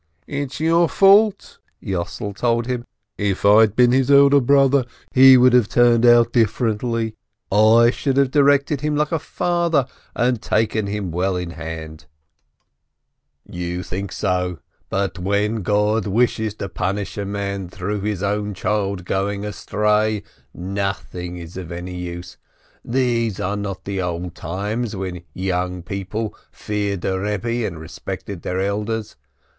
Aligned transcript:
"It's 0.25 0.59
your 0.59 0.89
fault," 0.89 1.59
Yossel 1.79 2.33
told 2.35 2.65
him. 2.65 2.85
"If 3.19 3.45
I'd 3.45 3.75
been 3.75 3.91
his 3.91 4.09
elder 4.09 4.39
brother, 4.41 4.85
he 5.13 5.37
would 5.37 5.53
have 5.53 5.69
turned 5.69 6.07
out 6.07 6.33
differently! 6.33 7.13
I 7.51 7.91
should 7.91 8.17
have 8.17 8.31
directed 8.31 8.81
him 8.81 8.95
like 8.95 9.11
a 9.11 9.19
father, 9.19 9.85
and 10.15 10.41
taken 10.41 10.87
him 10.87 11.11
well 11.11 11.35
in 11.35 11.51
hand." 11.51 12.07
7 13.45 13.59
94 13.59 13.59
SPEKTOR 13.59 13.59
"You 13.67 13.83
think 13.83 14.11
so, 14.11 14.59
but 14.89 15.19
when 15.19 15.61
God 15.61 16.07
wishes 16.07 16.55
to 16.55 16.67
punish 16.67 17.15
a 17.15 17.23
man 17.23 17.69
through 17.69 18.01
his 18.01 18.23
own 18.23 18.55
child 18.55 19.05
going 19.05 19.45
astray, 19.45 20.23
nothing 20.51 21.37
is 21.37 21.57
of 21.57 21.71
any 21.71 21.93
use; 21.93 22.37
these 22.83 23.39
are 23.39 23.55
not 23.55 23.85
the 23.85 24.01
old 24.01 24.33
times, 24.33 24.95
when 24.95 25.21
young 25.35 25.83
people 25.83 26.35
feared 26.51 27.05
a 27.05 27.19
Rebbe, 27.19 27.67
and 27.67 27.79
respected 27.79 28.41
their 28.41 28.59
elders. 28.59 29.15